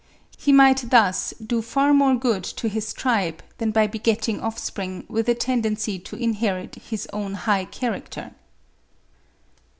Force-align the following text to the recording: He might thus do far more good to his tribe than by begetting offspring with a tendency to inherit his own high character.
He 0.35 0.51
might 0.51 0.89
thus 0.89 1.31
do 1.33 1.61
far 1.61 1.93
more 1.93 2.15
good 2.15 2.43
to 2.43 2.67
his 2.67 2.91
tribe 2.91 3.43
than 3.59 3.69
by 3.69 3.85
begetting 3.85 4.41
offspring 4.41 5.05
with 5.07 5.29
a 5.29 5.35
tendency 5.35 5.99
to 5.99 6.15
inherit 6.15 6.73
his 6.73 7.07
own 7.13 7.35
high 7.35 7.65
character. 7.65 8.31